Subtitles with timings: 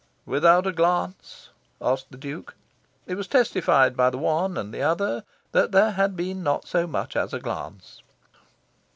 [0.25, 1.49] "Without a glance?"
[1.79, 2.55] asked the Duke.
[3.05, 6.87] It was testified by the one and the other that there had been not so
[6.87, 8.01] much as a glance.